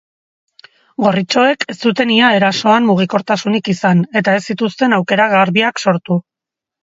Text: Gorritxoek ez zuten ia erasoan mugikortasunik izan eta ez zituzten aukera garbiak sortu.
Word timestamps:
Gorritxoek 1.03 1.65
ez 1.73 1.75
zuten 1.89 2.13
ia 2.15 2.31
erasoan 2.37 2.87
mugikortasunik 2.87 3.69
izan 3.75 4.01
eta 4.23 4.35
ez 4.37 4.41
zituzten 4.53 4.99
aukera 5.01 5.27
garbiak 5.35 5.85
sortu. 5.85 6.19